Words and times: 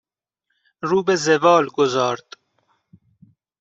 رو 0.81 1.03
به 1.03 1.15
زوال 1.15 1.67
گذارد 1.67 2.37